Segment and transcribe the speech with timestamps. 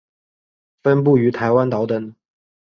[0.81, 2.15] 分布于台湾岛等。